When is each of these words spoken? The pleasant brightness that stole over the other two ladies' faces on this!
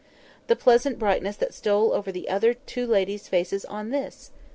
The 0.47 0.55
pleasant 0.55 0.97
brightness 0.97 1.35
that 1.35 1.53
stole 1.53 1.93
over 1.93 2.11
the 2.11 2.27
other 2.27 2.55
two 2.55 2.87
ladies' 2.87 3.27
faces 3.27 3.65
on 3.65 3.91
this! 3.91 4.31